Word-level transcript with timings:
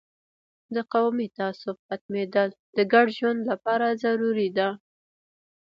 د 0.75 0.77
قومي 0.93 1.27
تعصب 1.37 1.75
ختمیدل 1.87 2.49
د 2.77 2.77
ګډ 2.93 3.07
ژوند 3.17 3.41
لپاره 3.51 3.87
ضروري 4.03 4.49
ده. 4.57 4.69